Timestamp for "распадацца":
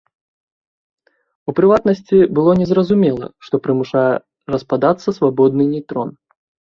4.55-5.07